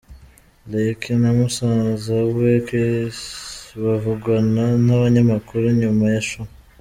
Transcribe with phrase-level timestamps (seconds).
[0.69, 3.17] Lil Key na musaza we Chis
[3.83, 6.47] bavugana n'abanyamakuru nyuma ya show.